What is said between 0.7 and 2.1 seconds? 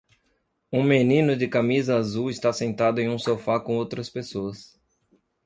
Um menino de camisa